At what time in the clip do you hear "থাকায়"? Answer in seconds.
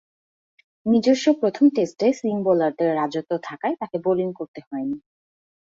3.47-3.75